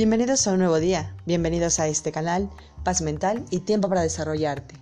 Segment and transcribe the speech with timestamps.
[0.00, 2.48] Bienvenidos a un nuevo día, bienvenidos a este canal,
[2.84, 4.74] Paz Mental y Tiempo para Desarrollarte.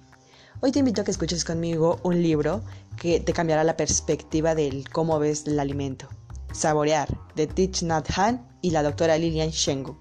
[0.61, 2.63] Hoy te invito a que escuches conmigo un libro
[3.01, 6.09] que te cambiará la perspectiva del cómo ves el alimento.
[6.53, 9.99] Saborear, de Thich Nhat Hanh y la doctora Lilian Shengu.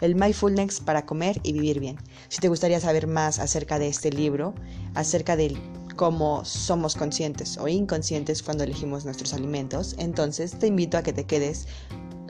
[0.00, 1.96] El Mindfulness para comer y vivir bien.
[2.28, 4.54] Si te gustaría saber más acerca de este libro,
[4.94, 5.60] acerca de
[5.96, 11.26] cómo somos conscientes o inconscientes cuando elegimos nuestros alimentos, entonces te invito a que te
[11.26, 11.66] quedes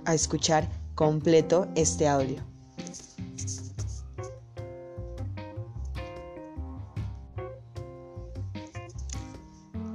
[0.06, 2.44] a escuchar completo este audio.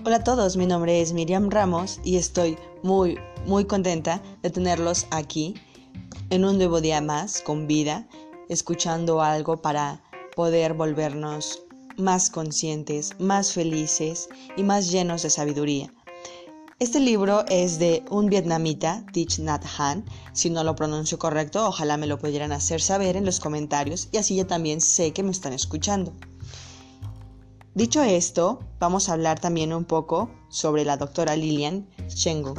[0.03, 5.05] Hola a todos, mi nombre es Miriam Ramos y estoy muy, muy contenta de tenerlos
[5.11, 5.53] aquí
[6.31, 8.07] en un nuevo día más con vida,
[8.49, 10.01] escuchando algo para
[10.35, 11.61] poder volvernos
[11.97, 14.27] más conscientes, más felices
[14.57, 15.93] y más llenos de sabiduría.
[16.77, 20.03] Este libro es de un vietnamita, Thich Nhat Hanh.
[20.33, 24.17] Si no lo pronuncio correcto, ojalá me lo pudieran hacer saber en los comentarios y
[24.17, 26.11] así ya también sé que me están escuchando.
[27.75, 32.55] Dicho esto, vamos a hablar también un poco sobre la doctora Lilian Shengu.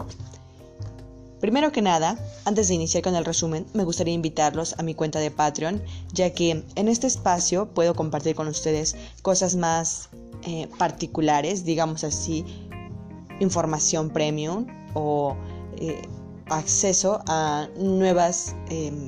[1.39, 5.19] Primero que nada, antes de iniciar con el resumen, me gustaría invitarlos a mi cuenta
[5.19, 5.83] de Patreon,
[6.15, 10.09] ya que en este espacio puedo compartir con ustedes cosas más
[10.49, 12.45] eh, particulares, digamos así,
[13.41, 15.37] información premium o
[15.79, 16.03] eh,
[16.48, 19.06] acceso a nuevas em,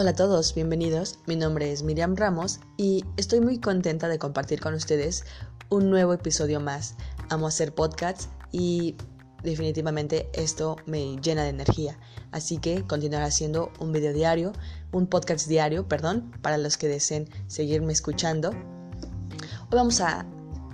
[0.00, 1.18] Hola a todos, bienvenidos.
[1.26, 5.24] Mi nombre es Miriam Ramos y estoy muy contenta de compartir con ustedes
[5.70, 6.94] un nuevo episodio más.
[7.30, 8.94] Amo hacer podcasts y
[9.42, 11.98] definitivamente esto me llena de energía.
[12.32, 14.52] Así que continuaré haciendo un video diario,
[14.92, 18.50] un podcast diario, perdón, para los que deseen seguirme escuchando.
[18.50, 20.26] Hoy vamos a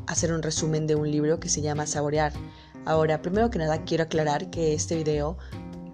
[0.06, 2.32] hacer un resumen de un libro que se llama Saborear.
[2.84, 5.38] Ahora, primero que nada, quiero aclarar que este video,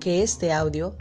[0.01, 0.97] que este audio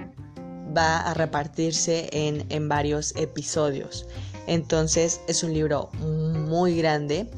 [0.76, 4.08] va a repartirse en, en varios episodios.
[4.48, 7.30] Entonces es un libro muy grande,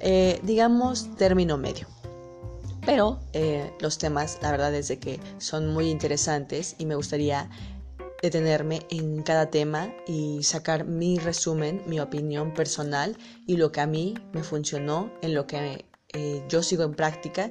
[0.00, 1.86] eh, digamos término medio.
[2.84, 7.48] Pero eh, los temas, la verdad es que son muy interesantes y me gustaría
[8.22, 13.16] detenerme en cada tema y sacar mi resumen, mi opinión personal
[13.46, 15.84] y lo que a mí me funcionó, en lo que
[16.14, 17.50] eh, yo sigo en práctica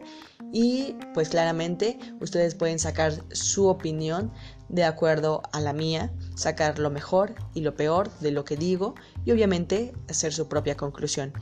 [0.53, 4.31] y pues claramente ustedes pueden sacar su opinión
[4.69, 8.95] de acuerdo a la mía, sacar lo mejor y lo peor de lo que digo
[9.25, 11.33] y obviamente hacer su propia conclusión.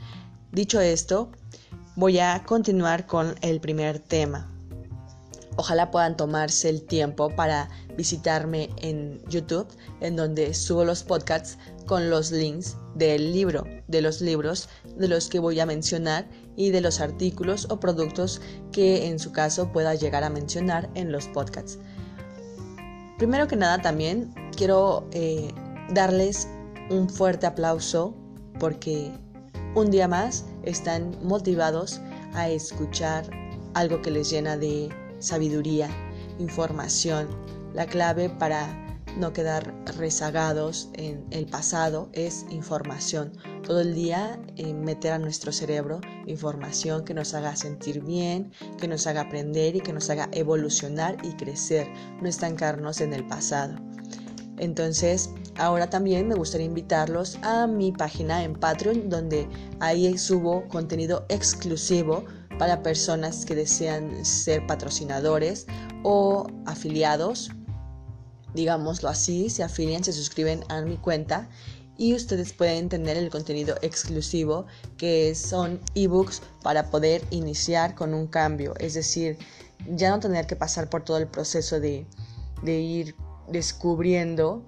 [0.50, 1.30] Dicho esto,
[2.00, 4.50] voy a continuar con el primer tema.
[5.56, 9.68] Ojalá puedan tomarse el tiempo para visitarme en YouTube,
[10.00, 15.28] en donde subo los podcasts con los links del libro, de los libros de los
[15.28, 18.40] que voy a mencionar y de los artículos o productos
[18.72, 21.78] que en su caso pueda llegar a mencionar en los podcasts.
[23.18, 25.52] Primero que nada también quiero eh,
[25.92, 26.48] darles
[26.88, 28.14] un fuerte aplauso
[28.58, 29.12] porque
[29.74, 32.00] un día más están motivados
[32.34, 33.28] a escuchar
[33.74, 34.88] algo que les llena de
[35.18, 35.88] sabiduría,
[36.38, 37.28] información.
[37.74, 38.76] La clave para
[39.16, 43.32] no quedar rezagados en el pasado es información.
[43.64, 48.88] Todo el día eh, meter a nuestro cerebro información que nos haga sentir bien, que
[48.88, 51.88] nos haga aprender y que nos haga evolucionar y crecer,
[52.20, 53.76] no estancarnos en el pasado.
[54.60, 59.48] Entonces, ahora también me gustaría invitarlos a mi página en Patreon, donde
[59.80, 62.26] ahí subo contenido exclusivo
[62.58, 65.66] para personas que desean ser patrocinadores
[66.02, 67.50] o afiliados.
[68.52, 71.48] Digámoslo así, se afilian, se suscriben a mi cuenta
[71.96, 74.66] y ustedes pueden tener el contenido exclusivo
[74.98, 79.38] que son ebooks para poder iniciar con un cambio, es decir,
[79.88, 82.06] ya no tener que pasar por todo el proceso de,
[82.62, 83.14] de ir
[83.50, 84.64] descubriendo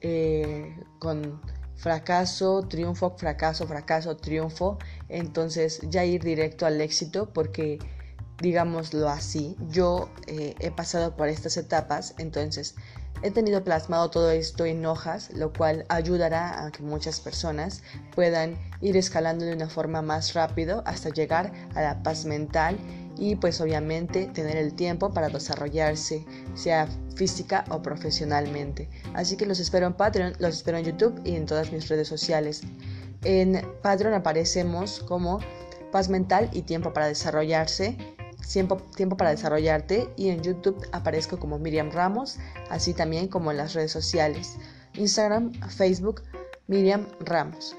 [0.00, 1.40] eh, con
[1.76, 4.78] fracaso, triunfo, fracaso, fracaso, triunfo.
[5.08, 7.78] Entonces ya ir directo al éxito porque,
[8.40, 12.74] digámoslo así, yo eh, he pasado por estas etapas, entonces
[13.22, 17.82] he tenido plasmado todo esto en hojas, lo cual ayudará a que muchas personas
[18.14, 22.78] puedan ir escalando de una forma más rápido hasta llegar a la paz mental
[23.18, 26.24] y pues obviamente tener el tiempo para desarrollarse,
[26.54, 28.88] sea física o profesionalmente.
[29.14, 32.08] Así que los espero en Patreon, los espero en YouTube y en todas mis redes
[32.08, 32.62] sociales.
[33.24, 35.40] En Patreon aparecemos como
[35.90, 37.96] Paz Mental y Tiempo para Desarrollarse.
[38.50, 42.38] Tiempo, tiempo para desarrollarte y en YouTube aparezco como Miriam Ramos,
[42.70, 44.56] así también como en las redes sociales,
[44.94, 46.22] Instagram, Facebook,
[46.66, 47.76] Miriam Ramos.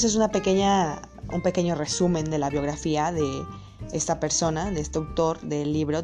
[0.00, 3.44] Ese es una pequeña, un pequeño resumen de la biografía de
[3.92, 6.02] esta persona, de este autor del libro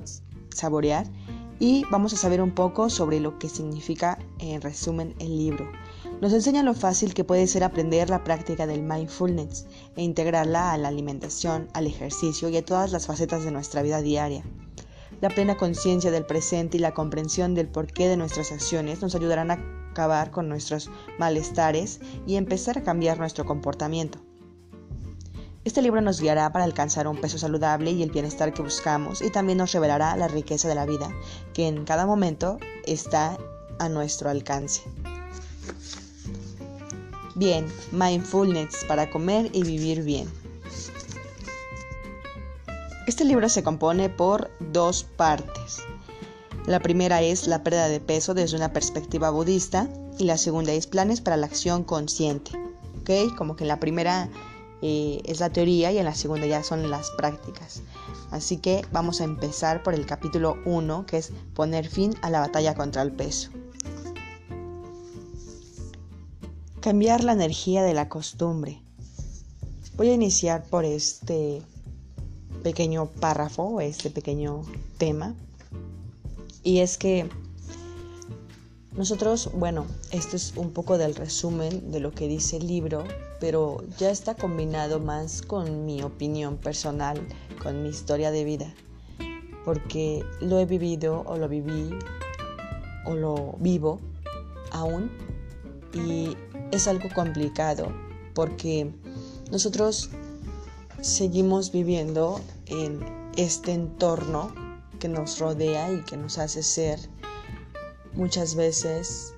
[0.51, 1.07] Saborear,
[1.61, 5.73] y vamos a saber un poco sobre lo que significa en resumen el libro.
[6.21, 9.65] Nos enseña lo fácil que puede ser aprender la práctica del mindfulness
[9.97, 14.03] e integrarla a la alimentación, al ejercicio y a todas las facetas de nuestra vida
[14.03, 14.45] diaria.
[15.21, 19.51] La plena conciencia del presente y la comprensión del porqué de nuestras acciones nos ayudarán
[19.51, 19.59] a
[19.91, 24.19] acabar con nuestros malestares y empezar a cambiar nuestro comportamiento.
[25.65, 29.31] Este libro nos guiará para alcanzar un peso saludable y el bienestar que buscamos y
[29.31, 31.09] también nos revelará la riqueza de la vida
[31.55, 33.39] que en cada momento está
[33.79, 34.83] a nuestro alcance.
[37.35, 40.29] Bien, mindfulness para comer y vivir bien.
[43.07, 45.79] Este libro se compone por dos partes.
[46.67, 49.89] La primera es la pérdida de peso desde una perspectiva budista
[50.19, 52.51] y la segunda es planes para la acción consciente.
[53.01, 53.37] ¿Ok?
[53.37, 54.29] Como que en la primera
[54.83, 57.81] eh, es la teoría y en la segunda ya son las prácticas.
[58.33, 62.41] Así que vamos a empezar por el capítulo 1 que es poner fin a la
[62.41, 63.51] batalla contra el peso.
[66.81, 68.83] Cambiar la energía de la costumbre.
[69.97, 71.63] Voy a iniciar por este
[72.67, 74.63] pequeño párrafo, este pequeño
[74.99, 75.37] tema.
[76.65, 77.29] Y es que
[78.97, 83.05] nosotros, bueno, esto es un poco del resumen de lo que dice el libro,
[83.39, 87.25] pero ya está combinado más con mi opinión personal,
[87.63, 88.75] con mi historia de vida,
[89.65, 91.91] porque lo he vivido o lo viví
[93.05, 94.01] o lo vivo
[94.73, 95.09] aún
[95.95, 96.37] y
[96.73, 97.93] es algo complicado
[98.35, 98.91] porque
[99.53, 100.11] nosotros
[101.01, 103.01] seguimos viviendo en
[103.37, 104.53] este entorno
[104.99, 106.99] que nos rodea y que nos hace ser
[108.15, 109.35] muchas veces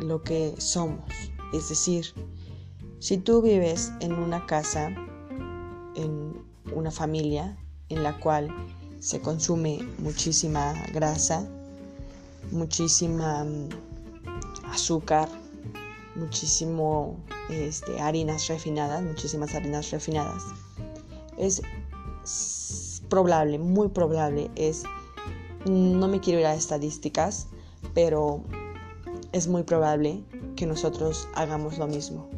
[0.00, 1.04] lo que somos.
[1.52, 2.06] Es decir,
[2.98, 4.88] si tú vives en una casa,
[5.94, 6.44] en
[6.74, 7.56] una familia
[7.88, 8.48] en la cual
[8.98, 11.48] se consume muchísima grasa,
[12.50, 13.68] muchísima mm,
[14.66, 15.28] azúcar,
[16.14, 17.16] muchísimo
[17.48, 20.42] este, harinas refinadas, muchísimas harinas refinadas.
[21.38, 21.62] Es
[23.08, 24.84] probable, muy probable, es,
[25.64, 27.48] no me quiero ir a estadísticas,
[27.94, 28.42] pero
[29.32, 30.24] es muy probable
[30.56, 32.28] que nosotros hagamos lo mismo.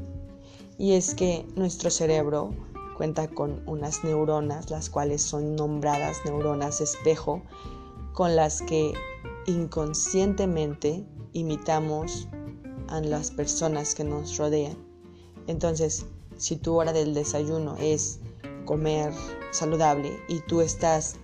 [0.78, 2.50] Y es que nuestro cerebro
[2.96, 7.42] cuenta con unas neuronas, las cuales son nombradas neuronas espejo,
[8.12, 8.92] con las que
[9.46, 12.28] inconscientemente imitamos
[12.92, 14.76] a las personas que nos rodean.
[15.46, 16.04] Entonces,
[16.36, 18.20] si tu hora del desayuno es
[18.66, 19.12] comer
[19.50, 21.16] saludable y tú estás,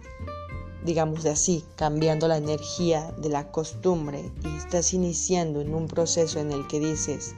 [0.85, 6.41] digamos de así, cambiando la energía de la costumbre y estás iniciando en un proceso
[6.41, 7.35] en el que dices,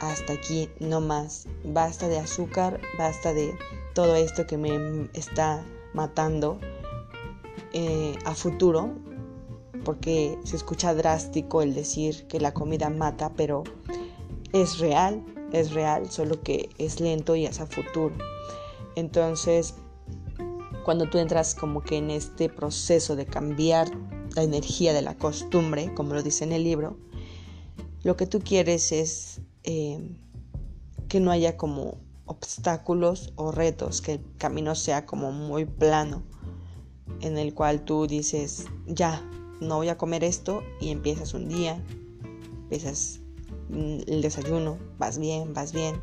[0.00, 3.56] hasta aquí no más, basta de azúcar, basta de
[3.94, 5.64] todo esto que me está
[5.94, 6.58] matando
[7.72, 8.92] eh, a futuro,
[9.84, 13.64] porque se escucha drástico el decir que la comida mata, pero
[14.52, 18.14] es real, es real, solo que es lento y es a futuro.
[18.96, 19.74] Entonces,
[20.84, 23.90] cuando tú entras como que en este proceso de cambiar
[24.34, 26.96] la energía de la costumbre, como lo dice en el libro,
[28.02, 29.98] lo que tú quieres es eh,
[31.08, 36.22] que no haya como obstáculos o retos, que el camino sea como muy plano,
[37.20, 39.22] en el cual tú dices, ya,
[39.60, 41.82] no voy a comer esto y empiezas un día,
[42.62, 43.20] empiezas
[43.68, 46.00] mm, el desayuno, vas bien, vas bien,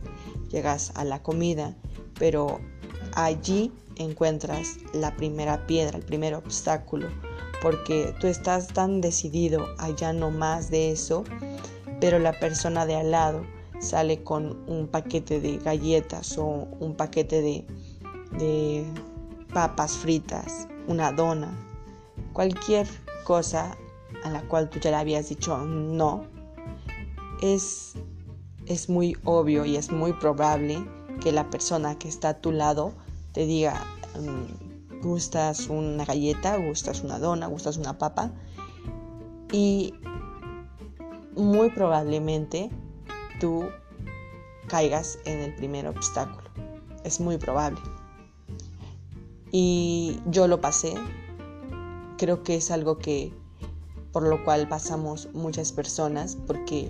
[0.50, 1.75] llegas a la comida,
[2.17, 2.60] pero
[3.13, 7.10] allí encuentras la primera piedra, el primer obstáculo,
[7.62, 11.24] porque tú estás tan decidido allá no más de eso,
[12.00, 13.46] pero la persona de al lado
[13.79, 18.86] sale con un paquete de galletas o un paquete de
[19.53, 21.53] papas fritas, una dona,
[22.34, 22.88] cualquier
[23.24, 23.78] cosa
[24.24, 26.25] a la cual tú ya le habías dicho no,
[27.42, 27.94] es,
[28.66, 30.86] es muy obvio y es muy probable
[31.22, 32.94] que la persona que está a tu lado
[33.34, 33.84] te diga,
[34.20, 38.32] mm, gustas una galleta, gustas una dona, gustas una papa.
[39.51, 39.94] Y
[41.36, 42.70] muy probablemente
[43.40, 43.66] tú
[44.68, 46.50] caigas en el primer obstáculo.
[47.04, 47.80] Es muy probable.
[49.51, 50.94] Y yo lo pasé,
[52.22, 53.34] creo que es algo que
[54.12, 56.88] por lo cual pasamos muchas personas porque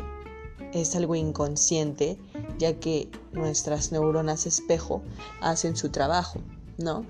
[0.74, 2.20] es algo inconsciente
[2.58, 5.02] ya que nuestras neuronas espejo
[5.40, 6.42] hacen su trabajo,
[6.78, 7.06] ¿no?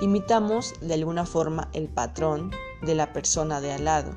[0.00, 2.50] Imitamos de alguna forma el patrón
[2.82, 4.10] de la persona de al lado.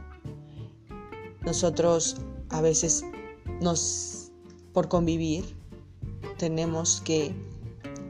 [1.41, 2.15] Nosotros
[2.49, 3.05] a veces
[3.61, 4.31] nos,
[4.73, 5.55] por convivir,
[6.39, 7.35] tenemos que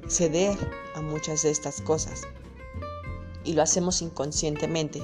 [0.08, 0.58] ceder
[0.96, 2.22] a muchas de estas cosas.
[3.44, 5.02] Y lo hacemos inconscientemente.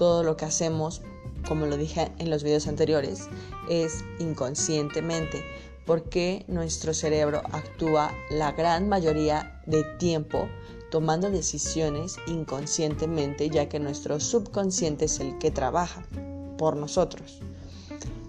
[0.00, 1.02] Todo lo que hacemos,
[1.46, 3.28] como lo dije en los videos anteriores,
[3.68, 5.44] es inconscientemente
[5.84, 10.48] porque nuestro cerebro actúa la gran mayoría de tiempo
[10.90, 16.02] tomando decisiones inconscientemente, ya que nuestro subconsciente es el que trabaja
[16.56, 17.40] por nosotros.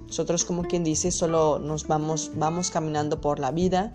[0.08, 3.94] Nosotros, como quien dice, solo nos vamos, vamos caminando por la vida,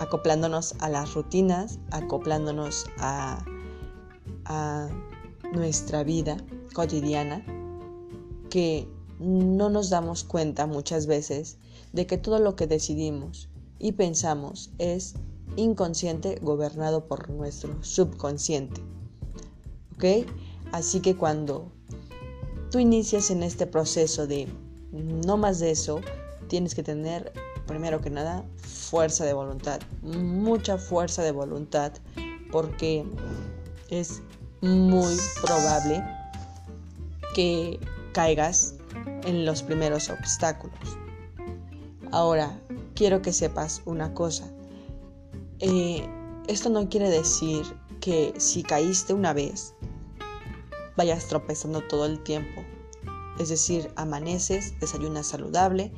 [0.00, 3.44] acoplándonos a las rutinas, acoplándonos a,
[4.44, 4.88] a
[5.52, 6.36] nuestra vida
[6.74, 7.44] cotidiana,
[8.50, 8.88] que
[9.18, 11.58] no nos damos cuenta muchas veces
[11.92, 15.14] de que todo lo que decidimos y pensamos es
[15.56, 18.80] inconsciente gobernado por nuestro subconsciente.
[19.94, 20.26] ¿Ok?
[20.72, 21.72] Así que cuando
[22.70, 24.48] tú inicias en este proceso de
[24.92, 26.00] no más de eso,
[26.48, 27.32] tienes que tener,
[27.66, 31.92] primero que nada, fuerza de voluntad, mucha fuerza de voluntad,
[32.52, 33.04] porque
[33.90, 34.22] es
[34.60, 36.04] muy probable
[37.34, 37.78] que
[38.12, 38.74] caigas
[39.24, 40.78] en los primeros obstáculos.
[42.10, 42.58] Ahora,
[42.94, 44.50] quiero que sepas una cosa.
[45.60, 46.06] Eh,
[46.48, 47.64] esto no quiere decir
[48.00, 49.74] que si caíste una vez,
[50.96, 52.64] vayas tropezando todo el tiempo.
[53.38, 55.92] Es decir, amaneces, desayunas saludable,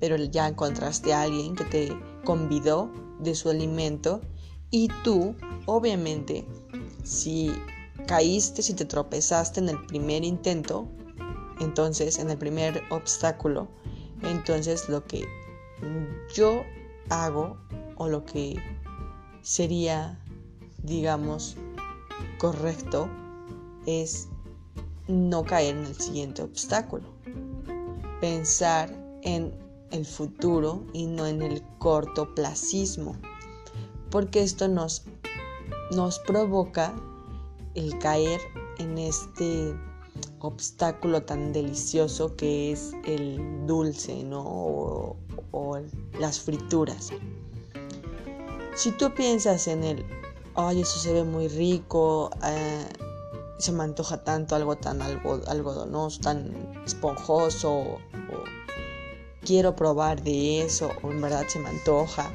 [0.00, 4.20] pero ya encontraste a alguien que te convidó de su alimento
[4.70, 5.34] y tú,
[5.66, 6.46] obviamente,
[7.02, 7.52] si
[8.08, 10.88] caíste, si te tropezaste en el primer intento,
[11.60, 13.68] entonces en el primer obstáculo,
[14.22, 15.28] entonces lo que
[16.34, 16.64] yo
[17.10, 17.58] hago
[17.96, 18.56] o lo que
[19.42, 20.18] sería,
[20.82, 21.56] digamos,
[22.38, 23.10] correcto
[23.84, 24.28] es
[25.06, 27.04] no caer en el siguiente obstáculo.
[28.22, 28.90] Pensar
[29.22, 29.52] en
[29.90, 33.16] el futuro y no en el cortoplacismo.
[34.10, 35.04] Porque esto nos,
[35.92, 36.94] nos provoca
[37.78, 38.40] el caer
[38.78, 39.74] en este
[40.40, 44.42] obstáculo tan delicioso que es el dulce, ¿no?
[45.52, 45.78] O,
[46.18, 47.10] las frituras.
[48.74, 50.04] Si tú piensas en el,
[50.54, 52.86] ay, eso se ve muy rico, eh,
[53.58, 57.98] se me antoja tanto algo tan algo, algodonoso, tan esponjoso,
[59.44, 62.30] quiero probar de eso, o en verdad se me antoja.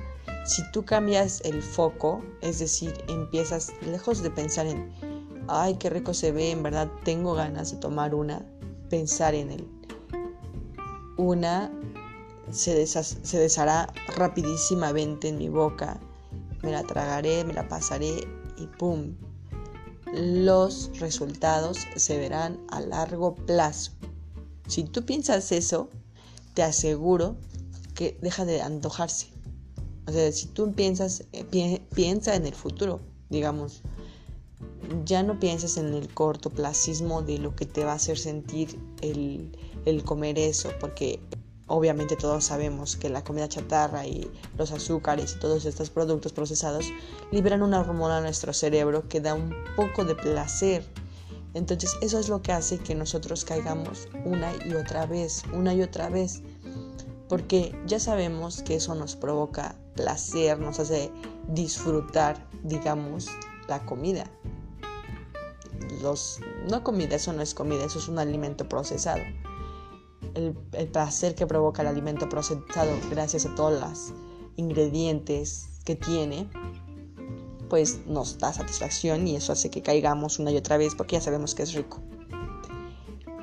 [0.46, 4.92] Si tú cambias el foco, es decir, empiezas, lejos de pensar en,
[5.48, 8.46] ay, qué rico se ve, en verdad tengo ganas de tomar una,
[8.90, 9.68] pensar en él.
[11.18, 11.72] Una
[12.52, 16.00] se, se deshará rapidísimamente en mi boca
[16.64, 18.26] me la tragaré, me la pasaré
[18.58, 19.16] y ¡pum!
[20.14, 23.92] Los resultados se verán a largo plazo.
[24.68, 25.90] Si tú piensas eso,
[26.54, 27.36] te aseguro
[27.94, 29.28] que deja de antojarse.
[30.08, 33.82] O sea, si tú piensas, eh, piensa en el futuro, digamos.
[35.06, 39.58] Ya no pienses en el cortoplacismo de lo que te va a hacer sentir el,
[39.86, 41.20] el comer eso, porque
[41.68, 46.86] Obviamente todos sabemos que la comida chatarra y los azúcares y todos estos productos procesados
[47.32, 50.86] liberan una hormona a nuestro cerebro que da un poco de placer.
[51.54, 55.82] Entonces eso es lo que hace que nosotros caigamos una y otra vez, una y
[55.82, 56.42] otra vez.
[57.30, 61.12] Porque ya sabemos que eso nos provoca placer, nos hace
[61.48, 63.30] disfrutar, digamos,
[63.70, 64.30] la comida.
[66.02, 69.22] Los, no comida, eso no es comida, eso es un alimento procesado
[70.36, 70.56] el,
[70.92, 74.14] placer que provoca el alimento procesado gracias a todos los
[74.56, 76.50] ingredientes que tiene,
[77.70, 81.22] pues nos da satisfacción y eso hace que caigamos una y otra vez porque ya
[81.22, 82.00] sabemos que es rico.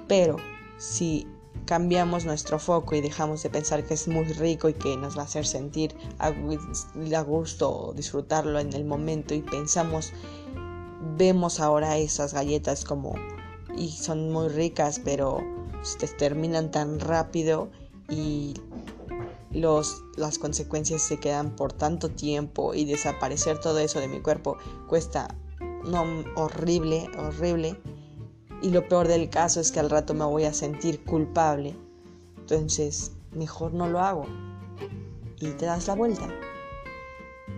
[0.09, 0.37] Pero
[0.79, 1.27] si
[1.67, 5.23] cambiamos nuestro foco y dejamos de pensar que es muy rico y que nos va
[5.23, 6.31] a hacer sentir a,
[7.23, 10.13] gusto disfrutarlo en el momento y pensamos,
[11.17, 13.15] vemos ahora esas galletas como
[13.77, 15.43] y son muy ricas, pero
[15.83, 17.71] se terminan tan rápido
[18.09, 18.55] y
[19.51, 24.59] los, las consecuencias se quedan por tanto tiempo y desaparecer todo eso de mi cuerpo
[24.89, 25.35] cuesta
[25.85, 26.05] no,
[26.37, 27.81] horrible, horrible.
[28.63, 31.75] Y lo peor del caso es que al rato me voy a sentir culpable.
[32.39, 34.27] Entonces, mejor no lo hago.
[35.41, 36.29] Y te das la vuelta.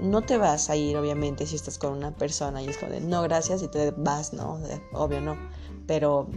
[0.02, 3.00] No te vas a ir, obviamente, si estás con una persona y es como de
[3.00, 4.60] no, gracias, y te vas, no,
[4.94, 5.38] obvio no.
[5.86, 6.28] Pero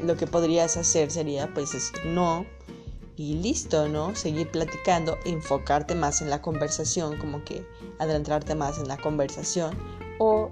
[0.00, 2.44] lo que podrías hacer sería pues decir no
[3.16, 4.14] y listo, ¿no?
[4.14, 7.66] Seguir platicando, enfocarte más en la conversación, como que
[7.98, 9.74] adelantarte más en la conversación
[10.18, 10.50] o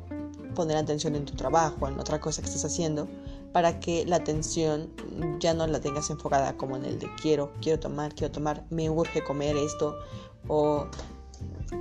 [0.54, 3.06] poner atención en tu trabajo, en otra cosa que estás haciendo,
[3.52, 4.90] para que la atención
[5.38, 8.88] ya no la tengas enfocada como en el de quiero, quiero tomar, quiero tomar, me
[8.88, 9.94] urge comer esto,
[10.48, 10.86] o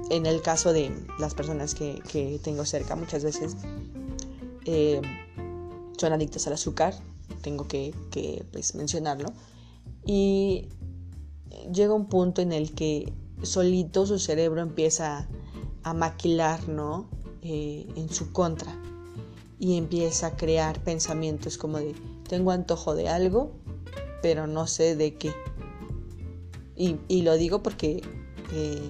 [0.10, 3.56] en el caso de las personas que, tengo cerca, muchas veces
[4.66, 5.02] eh,
[5.98, 6.94] son adictas al azúcar,
[7.42, 9.34] tengo que, que pues, mencionarlo,
[10.06, 10.70] y
[11.72, 15.28] llega un punto en el que solito su cerebro empieza
[15.84, 17.10] a maquilar, ¿no?
[17.46, 18.74] Eh, en su contra
[19.60, 21.94] y empieza a crear pensamientos como de
[22.30, 23.52] tengo antojo de algo,
[24.22, 25.34] pero no sé de qué.
[26.78, 28.02] Y, lo digo porque
[28.54, 28.90] eh,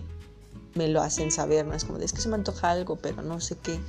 [0.76, 1.74] me lo hacen saber, ¿no?
[1.74, 3.80] Es como es que se me antoja algo, pero no sé qué.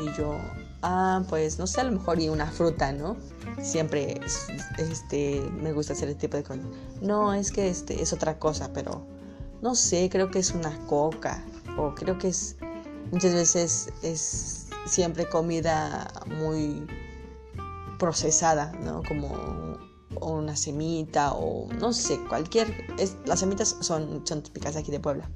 [0.00, 0.36] Y yo,
[0.82, 3.16] ah, pues no sé, a lo mejor y una fruta, ¿no?
[3.62, 4.20] Siempre
[4.78, 6.64] este, me gusta hacer este tipo de cosas.
[7.00, 9.06] No, es que este, es otra cosa, pero
[9.62, 11.44] no sé, creo que es una coca.
[11.78, 12.56] O creo que es,
[13.12, 16.86] muchas veces es siempre comida muy
[17.98, 19.02] procesada, ¿no?
[19.06, 19.78] Como
[20.20, 22.86] una semita o no sé, cualquier...
[23.26, 25.28] las semitas son, son típicas aquí de Puebla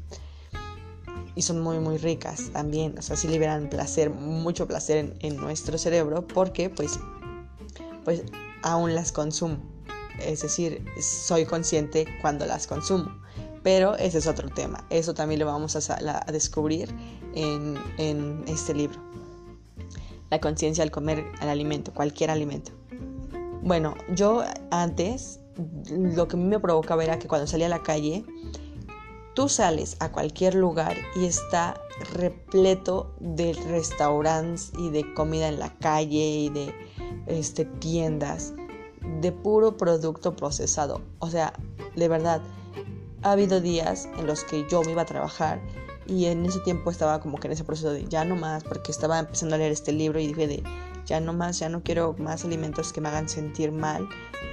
[1.38, 5.78] y son muy muy ricas también, o sea, sí liberan placer, mucho placer en, nuestro
[5.78, 6.98] cerebro porque pues,
[8.04, 8.24] pues
[8.62, 9.58] aún las consumo,
[10.18, 13.06] es decir, soy consciente cuando las consumo,
[13.62, 16.92] pero ese es otro tema, eso también lo vamos a, descubrir
[17.36, 19.00] en, en este libro,
[20.30, 22.72] la conciencia al comer el alimento, cualquier alimento.
[23.62, 24.42] Bueno, yo
[24.72, 25.38] antes
[25.88, 28.24] lo que a mí me provocaba era que cuando salía a la calle,
[29.38, 31.80] Tú sales a cualquier lugar y está
[32.12, 36.74] repleto de restaurantes y de comida en la calle y de
[37.28, 38.52] este, tiendas
[39.20, 41.02] de puro producto procesado.
[41.20, 41.52] O sea,
[41.94, 42.42] de verdad,
[43.22, 45.60] ha habido días en los que yo me iba a trabajar
[46.08, 48.90] y en ese tiempo estaba como que en ese proceso de ya no más, porque
[48.90, 50.64] estaba empezando a leer este libro y dije de
[51.08, 54.06] ya no más, ya no quiero más alimentos que me hagan sentir mal,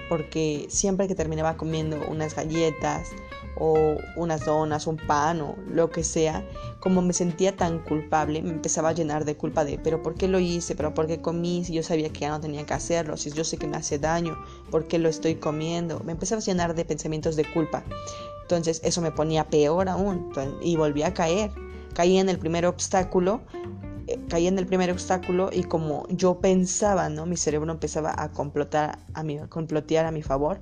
[0.07, 3.09] porque siempre que terminaba comiendo unas galletas
[3.57, 6.45] o unas donas, un pan o lo que sea,
[6.79, 10.27] como me sentía tan culpable, me empezaba a llenar de culpa de, pero ¿por qué
[10.27, 10.75] lo hice?
[10.75, 11.65] ¿Pero por qué comí?
[11.65, 13.99] Si yo sabía que ya no tenía que hacerlo, si yo sé que me hace
[13.99, 14.37] daño,
[14.71, 15.99] ¿por qué lo estoy comiendo?
[16.05, 17.83] Me empezaba a llenar de pensamientos de culpa.
[18.43, 21.51] Entonces eso me ponía peor aún y volví a caer.
[21.93, 23.41] Caí en el primer obstáculo,
[24.29, 27.25] caí en el primer obstáculo y como yo pensaba, ¿no?
[27.25, 30.59] Mi cerebro empezaba a complotar a mi, a complotear a mi favor.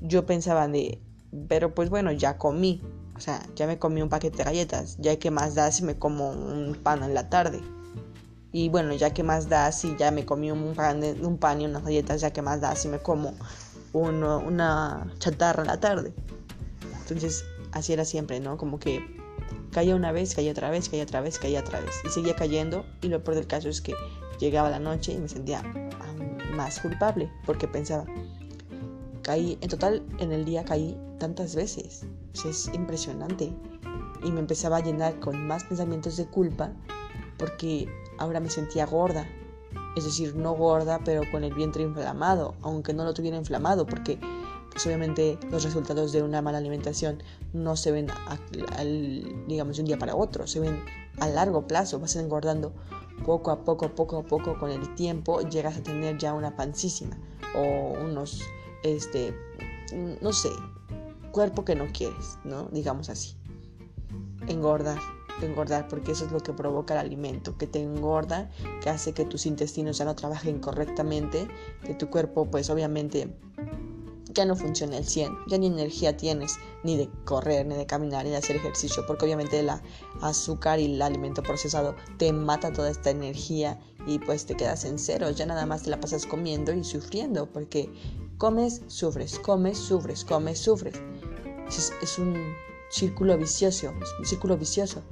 [0.00, 1.00] Yo pensaba de,
[1.48, 2.82] pero pues bueno, ya comí.
[3.16, 4.96] O sea, ya me comí un paquete de galletas.
[4.98, 7.60] Ya que más da si me como un pan en la tarde.
[8.52, 11.66] Y bueno, ya que más da si ya me comí un pan, un pan y
[11.66, 13.34] unas galletas, ya que más da si me como
[13.92, 16.12] una chatarra en la tarde.
[17.00, 18.56] Entonces, así era siempre, ¿no?
[18.56, 19.23] Como que
[19.74, 22.00] caía una vez, caía otra vez, caía otra vez, caía otra vez.
[22.04, 22.86] Y seguía cayendo.
[23.02, 23.94] Y lo peor del caso es que
[24.38, 25.62] llegaba la noche y me sentía
[26.54, 28.04] más culpable porque pensaba,
[29.22, 32.06] caí, en total en el día caí tantas veces.
[32.32, 33.52] es impresionante.
[34.22, 36.70] Y me empezaba a llenar con más pensamientos de culpa
[37.36, 39.26] porque ahora me sentía gorda.
[39.96, 44.18] Es decir, no gorda, pero con el vientre inflamado, aunque no lo tuviera inflamado, porque
[44.74, 48.08] pues, obviamente los resultados de una mala alimentación no se ven,
[49.46, 50.82] digamos, de un día para otro, se ven
[51.20, 52.72] a largo plazo, vas engordando
[53.24, 57.16] poco a poco, poco a poco, con el tiempo llegas a tener ya una pancísima
[57.54, 58.42] o unos,
[58.82, 59.32] este,
[60.20, 60.50] no sé,
[61.30, 62.64] cuerpo que no quieres, ¿no?
[62.72, 63.36] Digamos así.
[64.48, 64.98] Engordar,
[65.40, 68.50] engordar, porque eso es lo que provoca el alimento, que te engorda,
[68.82, 71.46] que hace que tus intestinos ya no trabajen correctamente,
[71.86, 73.32] que tu cuerpo pues obviamente
[74.34, 78.24] ya no funciona el 100, ya ni energía tienes ni de correr, ni de caminar,
[78.24, 79.70] ni de hacer ejercicio, porque obviamente el
[80.20, 84.98] azúcar y el alimento procesado te mata toda esta energía y pues te quedas en
[84.98, 87.90] cero, ya nada más te la pasas comiendo y sufriendo, porque
[88.38, 90.94] comes, sufres, comes, sufres, comes, sufres.
[92.02, 92.36] Es, un
[92.90, 95.02] círculo vicioso, un círculo vicioso.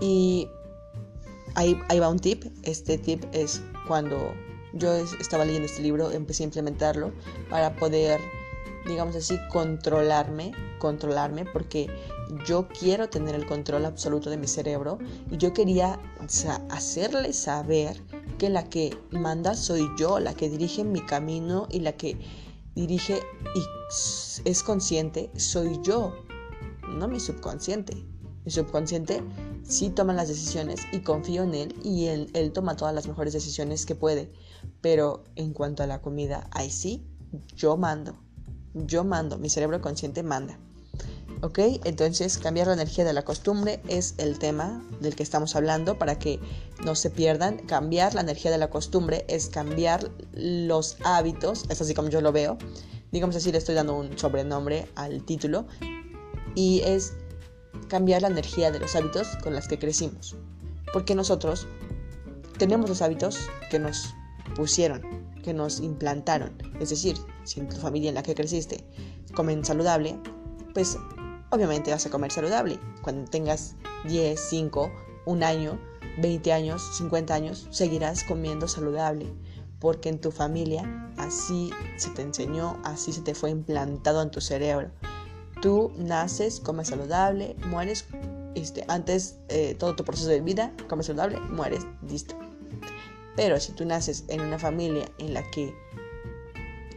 [0.00, 0.48] Y
[1.54, 2.44] ahí, ahí va un tip.
[2.62, 4.32] Este tip es cuando
[4.72, 7.12] yo estaba leyendo este libro, empecé a implementarlo
[7.50, 8.20] para poder,
[8.86, 11.88] digamos así, controlarme, controlarme, porque
[12.46, 14.98] yo quiero tener el control absoluto de mi cerebro
[15.30, 15.98] y yo quería
[16.70, 18.00] hacerle saber
[18.38, 22.18] que la que manda soy yo, la que dirige mi camino y la que
[22.74, 23.20] dirige
[23.54, 23.60] y
[24.48, 26.14] es consciente soy yo,
[26.88, 27.94] no mi subconsciente.
[28.44, 29.22] Mi subconsciente
[29.72, 33.32] sí toma las decisiones y confío en él y él, él toma todas las mejores
[33.32, 34.30] decisiones que puede.
[34.80, 37.06] Pero en cuanto a la comida, ahí sí,
[37.56, 38.14] yo mando.
[38.74, 40.58] Yo mando, mi cerebro consciente manda.
[41.40, 41.58] ¿Ok?
[41.84, 46.18] Entonces cambiar la energía de la costumbre es el tema del que estamos hablando para
[46.18, 46.38] que
[46.84, 47.58] no se pierdan.
[47.58, 52.30] Cambiar la energía de la costumbre es cambiar los hábitos, es así como yo lo
[52.30, 52.58] veo.
[53.10, 55.66] Digamos así, le estoy dando un sobrenombre al título.
[56.54, 57.14] Y es
[57.88, 60.36] cambiar la energía de los hábitos con los que crecimos.
[60.92, 61.66] Porque nosotros
[62.58, 64.14] tenemos los hábitos que nos
[64.54, 65.02] pusieron,
[65.42, 66.52] que nos implantaron.
[66.80, 68.84] Es decir, si en tu familia en la que creciste
[69.34, 70.18] comen saludable,
[70.74, 70.98] pues
[71.50, 72.78] obviamente vas a comer saludable.
[73.02, 73.74] Cuando tengas
[74.08, 74.92] 10, 5,
[75.26, 75.78] un año,
[76.20, 79.26] 20 años, 50 años, seguirás comiendo saludable.
[79.80, 84.40] Porque en tu familia así se te enseñó, así se te fue implantado en tu
[84.40, 84.90] cerebro.
[85.62, 88.06] Tú naces, comes saludable, mueres,
[88.56, 92.34] este, antes eh, todo tu proceso de vida, comes saludable, mueres, listo.
[93.36, 95.72] Pero si tú naces en una familia en la que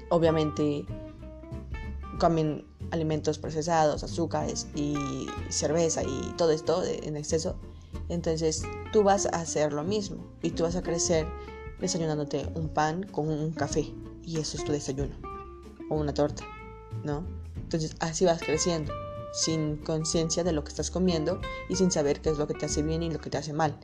[0.10, 0.84] obviamente
[2.20, 7.56] comen alimentos procesados, azúcares y cerveza y todo esto en exceso,
[8.10, 11.28] entonces tú vas a hacer lo mismo y tú vas a crecer
[11.80, 15.16] desayunándote un pan con un café y eso es tu desayuno
[15.90, 16.44] o una torta,
[17.04, 17.45] ¿no?
[17.66, 18.94] Entonces así vas creciendo
[19.34, 22.68] sin conciencia de lo que estás comiendo y sin saber qué es lo que te
[22.68, 23.76] hace bien y lo que te hace mal.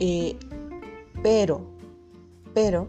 [0.00, 0.36] Eh,
[1.22, 1.64] pero,
[2.52, 2.88] pero,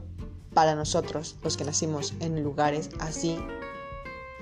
[0.55, 3.37] para nosotros, los que nacimos en lugares así,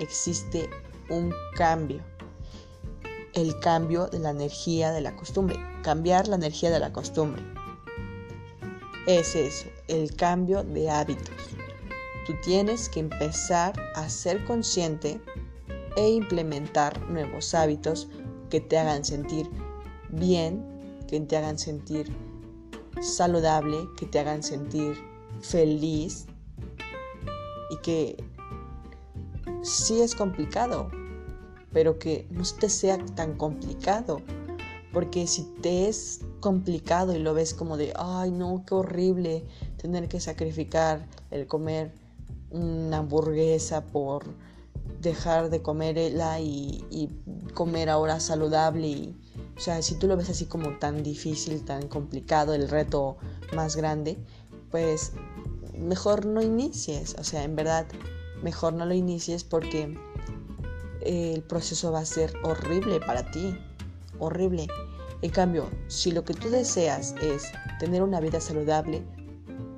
[0.00, 0.70] existe
[1.10, 2.02] un cambio.
[3.34, 5.56] El cambio de la energía de la costumbre.
[5.82, 7.42] Cambiar la energía de la costumbre.
[9.06, 11.36] Es eso, el cambio de hábitos.
[12.26, 15.20] Tú tienes que empezar a ser consciente
[15.96, 18.08] e implementar nuevos hábitos
[18.50, 19.48] que te hagan sentir
[20.08, 22.12] bien, que te hagan sentir
[23.00, 24.96] saludable, que te hagan sentir
[25.40, 26.26] feliz
[27.70, 28.16] y que
[29.62, 30.90] sí es complicado,
[31.72, 34.20] pero que no te sea tan complicado.
[34.92, 39.44] Porque si te es complicado y lo ves como de, ay no, qué horrible
[39.76, 41.92] tener que sacrificar el comer
[42.56, 44.24] una hamburguesa por
[45.00, 47.10] dejar de comerla y, y
[47.54, 48.88] comer ahora saludable.
[48.88, 49.16] Y,
[49.56, 53.16] o sea, si tú lo ves así como tan difícil, tan complicado, el reto
[53.54, 54.18] más grande,
[54.70, 55.12] pues
[55.78, 57.16] mejor no inicies.
[57.18, 57.86] O sea, en verdad
[58.42, 59.96] mejor no lo inicies porque
[61.00, 63.56] el proceso va a ser horrible para ti,
[64.18, 64.66] horrible.
[65.22, 67.44] En cambio, si lo que tú deseas es
[67.78, 69.02] tener una vida saludable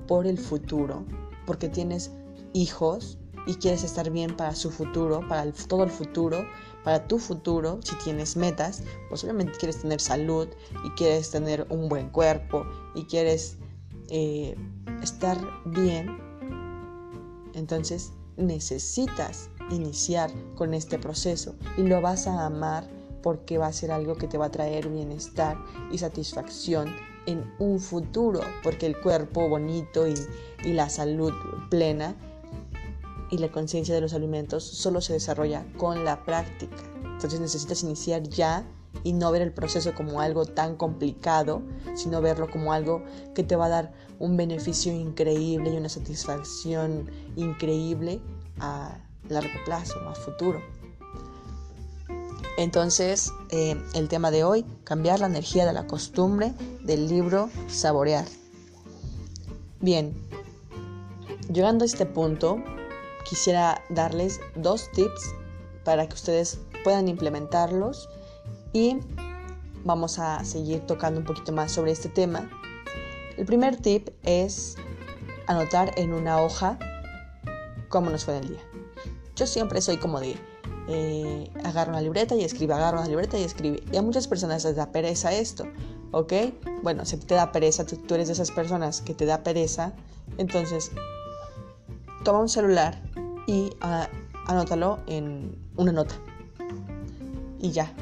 [0.07, 1.05] por el futuro,
[1.47, 2.11] porque tienes
[2.53, 6.47] hijos y quieres estar bien para su futuro, para todo el futuro,
[6.85, 10.49] para tu futuro, si tienes metas, pues obviamente quieres tener salud
[10.85, 13.57] y quieres tener un buen cuerpo y quieres
[14.11, 14.55] eh,
[15.03, 16.19] estar bien.
[17.55, 22.89] Entonces necesitas iniciar con este proceso y lo vas a amar
[23.23, 25.57] porque va a ser algo que te va a traer bienestar
[25.91, 26.95] y satisfacción
[27.27, 30.15] en un futuro, porque el cuerpo bonito y,
[30.65, 31.33] y la salud
[31.69, 32.15] plena
[33.31, 36.77] y la conciencia de los alimentos solo se desarrolla con la práctica.
[37.05, 38.67] Entonces necesitas iniciar ya
[39.05, 41.63] y no ver el proceso como algo tan complicado,
[41.95, 43.03] sino verlo como algo
[43.35, 48.21] que te va a dar un beneficio increíble y una satisfacción increíble
[48.61, 50.61] a largo plazo, a futuro.
[52.57, 58.25] Entonces, eh, el tema de hoy, cambiar la energía de la costumbre del libro Saborear.
[59.81, 60.13] Bien,
[61.53, 62.59] llegando a este punto,
[63.25, 65.35] quisiera darles dos tips
[65.85, 68.09] para que ustedes puedan implementarlos
[68.73, 68.99] y
[69.85, 72.51] vamos a seguir tocando un poquito más sobre este tema.
[73.37, 74.77] El primer tip es
[75.47, 76.79] anotar en una hoja
[77.89, 78.63] cómo nos fue el día.
[79.37, 80.37] Yo siempre soy como de
[80.89, 83.83] eh, agarro una libreta y escribe, agarro una libreta y escribe.
[83.93, 85.65] Y a muchas personas les da pereza esto,
[86.13, 86.33] ¿ok?
[86.83, 89.93] Bueno, si te da pereza, tú, tú eres de esas personas que te da pereza,
[90.39, 90.91] entonces
[92.25, 93.03] toma un celular
[93.47, 94.09] y ah,
[94.47, 96.15] anótalo en una nota.
[97.59, 97.93] Y ya,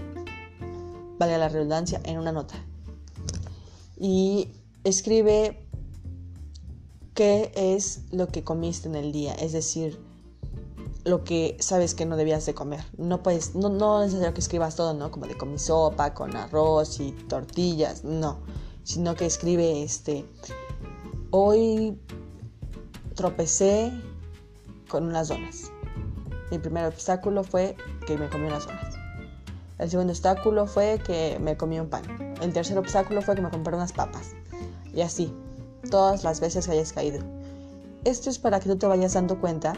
[1.18, 2.54] vale la redundancia, en una nota.
[3.98, 4.48] Y
[4.84, 5.66] escribe
[7.14, 9.98] qué es lo que comiste en el día, es decir,
[11.04, 12.84] lo que sabes que no debías de comer.
[12.98, 15.10] No puedes, no, no es necesario que escribas todo, ¿no?
[15.10, 18.40] Como de comí sopa con arroz y tortillas, no.
[18.82, 20.24] Sino que escribe este.
[21.30, 21.98] Hoy
[23.16, 23.90] tropecé
[24.88, 25.72] con unas donas.
[26.50, 27.74] Mi primer obstáculo fue
[28.06, 28.94] que me comí unas donas.
[29.78, 32.04] El segundo obstáculo fue que me comí un pan.
[32.40, 34.32] El tercer obstáculo fue que me compré unas papas.
[34.94, 35.34] Y así,
[35.90, 37.20] todas las veces que hayas caído.
[38.04, 39.72] Esto es para que tú te vayas dando cuenta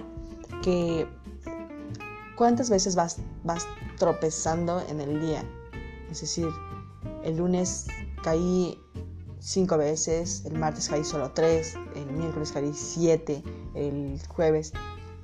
[0.63, 1.09] que
[2.37, 3.67] ¿cuántas veces vas, vas
[3.99, 5.43] tropezando en el día?
[6.11, 6.49] Es decir,
[7.25, 7.87] el lunes
[8.23, 8.79] caí
[9.41, 13.43] cinco veces, el martes caí solo tres, el miércoles caí siete,
[13.75, 14.73] el jueves.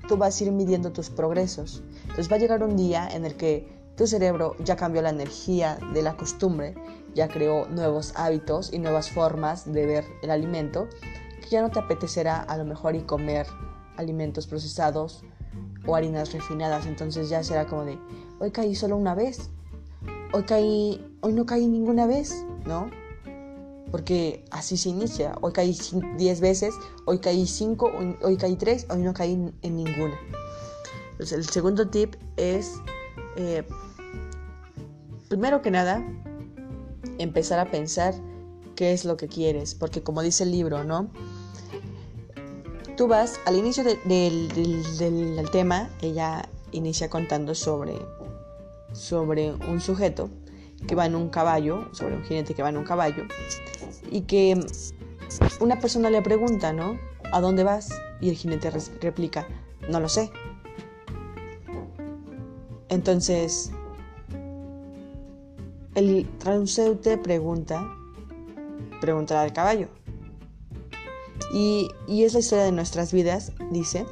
[0.08, 1.82] Tú vas a ir midiendo tus progresos.
[2.02, 5.78] Entonces va a llegar un día en el que tu cerebro ya cambió la energía
[5.92, 6.74] de la costumbre,
[7.14, 10.88] ya creó nuevos hábitos y nuevas formas de ver el alimento,
[11.42, 13.46] que ya no te apetecerá a lo mejor y comer
[13.96, 15.22] alimentos procesados
[15.86, 16.86] o harinas refinadas.
[16.86, 17.98] Entonces ya será como de,
[18.40, 19.50] hoy caí solo una vez,
[20.32, 22.90] hoy caí, hoy no caí ninguna vez, ¿no?
[23.94, 25.36] Porque así se inicia.
[25.40, 25.78] Hoy caí
[26.16, 30.18] 10 veces, hoy caí 5, hoy, caí 3, hoy no caí en ninguna.
[31.12, 32.72] Entonces el segundo tip es,
[33.36, 33.62] eh,
[35.28, 36.04] primero que nada,
[37.18, 38.16] empezar a pensar
[38.74, 39.76] qué es lo que quieres.
[39.76, 41.08] Porque como dice el libro, ¿no?
[42.96, 47.94] Tú vas al inicio del, tema, ella inicia contando sobre,
[48.92, 50.30] sobre un sujeto
[50.86, 53.24] que va en un caballo, sobre un jinete que va en un caballo,
[54.10, 54.58] y que
[55.60, 56.98] una persona le pregunta, ¿no?
[57.32, 57.90] ¿A dónde vas?
[58.20, 58.70] Y el jinete
[59.00, 59.46] replica,
[59.88, 60.30] no lo sé.
[62.88, 63.72] Entonces,
[65.94, 67.86] el transeúnte pregunta,
[69.00, 69.88] pregunta al caballo,
[71.54, 74.06] y, es la historia de nuestras vidas, dice,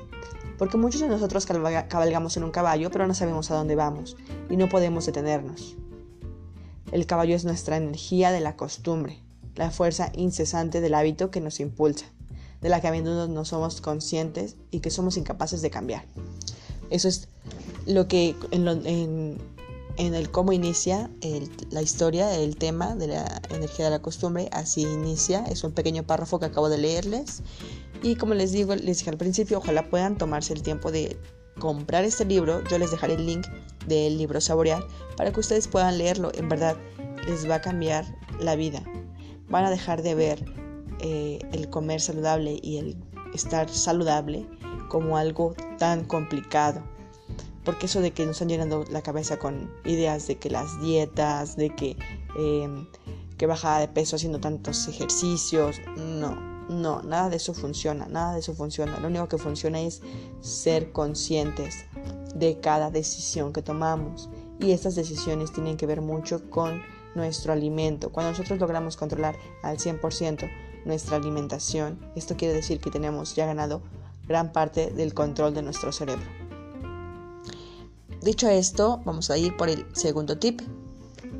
[0.58, 4.16] porque muchos de nosotros cabalgamos en un caballo, pero no sabemos a dónde vamos
[4.48, 5.76] y no podemos detenernos.
[6.92, 9.18] El caballo es nuestra energía de la costumbre,
[9.56, 12.06] la fuerza incesante del hábito que nos impulsa,
[12.60, 16.04] de la que a menudo no somos conscientes y que somos incapaces de cambiar.
[16.90, 17.28] Eso es
[17.86, 19.38] lo que en,
[19.96, 21.10] el cómo inicia
[21.70, 26.02] la historia, el tema de la energía de la costumbre, así inicia, es un pequeño
[26.02, 27.42] párrafo que acabo de leerles
[28.02, 31.16] y como les digo, les dije al principio, ojalá puedan tomarse el tiempo de
[31.62, 33.46] comprar este libro, yo les dejaré el link
[33.86, 34.84] del libro Saborear
[35.16, 36.76] para que ustedes puedan leerlo, en verdad
[37.28, 38.04] les va a cambiar
[38.40, 38.82] la vida,
[39.48, 40.44] van a dejar de ver
[40.98, 42.96] eh, el comer saludable y el
[43.32, 44.44] estar saludable
[44.88, 46.82] como algo tan complicado.
[47.62, 51.56] Porque eso de que nos están llenando la cabeza con ideas de que las dietas,
[51.56, 51.96] de que,
[52.40, 52.86] eh,
[53.38, 58.40] que bajada de peso haciendo tantos ejercicios, no, no, nada de eso funciona, nada de
[58.40, 58.98] eso funciona.
[58.98, 60.02] Lo único que funciona es
[60.40, 61.84] ser conscientes
[62.34, 64.28] de cada decisión que tomamos.
[64.58, 66.82] Y estas decisiones tienen que ver mucho con
[67.14, 68.10] nuestro alimento.
[68.10, 70.50] Cuando nosotros logramos controlar al 100%
[70.84, 73.82] nuestra alimentación, esto quiere decir que tenemos ya ganado
[74.26, 76.26] gran parte del control de nuestro cerebro.
[78.22, 80.60] Dicho esto, vamos a ir por el segundo tip.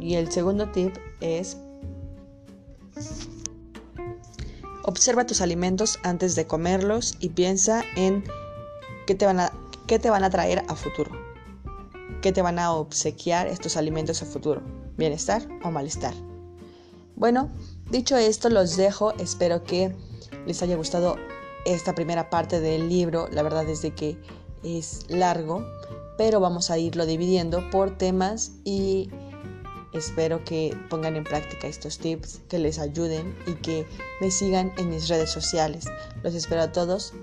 [0.01, 1.57] Y el segundo tip es
[4.85, 8.25] observa tus alimentos antes de comerlos y piensa en
[9.07, 9.53] qué te van a,
[9.87, 11.11] qué te van a traer a futuro.
[12.21, 14.63] ¿Qué te van a obsequiar estos alimentos a futuro?
[14.97, 16.15] ¿Bienestar o malestar?
[17.17, 17.51] Bueno,
[17.91, 19.13] dicho esto, los dejo.
[19.15, 19.95] Espero que
[20.47, 21.17] les haya gustado
[21.65, 23.29] esta primera parte del libro.
[23.33, 24.19] La verdad es de que
[24.63, 25.67] es largo
[26.17, 29.11] pero vamos a irlo dividiendo por temas y
[29.93, 33.87] espero que pongan en práctica estos tips, que les ayuden y que
[34.21, 35.85] me sigan en mis redes sociales.
[36.23, 37.15] Los espero a todos